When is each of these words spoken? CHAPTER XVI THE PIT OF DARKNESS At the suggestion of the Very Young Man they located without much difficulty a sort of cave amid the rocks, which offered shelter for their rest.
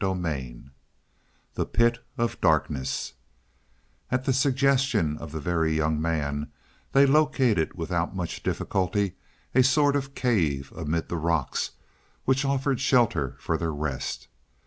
CHAPTER 0.01 0.17
XVI 0.19 0.69
THE 1.53 1.65
PIT 1.67 1.99
OF 2.17 2.41
DARKNESS 2.41 3.13
At 4.09 4.23
the 4.25 4.33
suggestion 4.33 5.15
of 5.19 5.31
the 5.31 5.39
Very 5.39 5.77
Young 5.77 6.01
Man 6.01 6.51
they 6.91 7.05
located 7.05 7.75
without 7.75 8.15
much 8.15 8.41
difficulty 8.41 9.13
a 9.53 9.61
sort 9.61 9.95
of 9.95 10.15
cave 10.15 10.71
amid 10.75 11.07
the 11.07 11.17
rocks, 11.17 11.73
which 12.25 12.43
offered 12.45 12.79
shelter 12.79 13.35
for 13.37 13.59
their 13.59 13.71
rest. 13.71 14.27